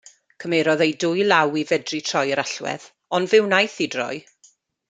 Cymerodd 0.43 0.81
ei 0.85 0.93
dwy 1.03 1.25
law 1.27 1.59
i 1.63 1.65
fedru 1.73 2.01
troi 2.09 2.25
yr 2.33 2.43
allwedd, 2.47 2.89
ond 3.19 3.33
fe 3.35 3.45
wnaeth 3.49 3.79
hi 3.85 3.93
droi. 3.97 4.13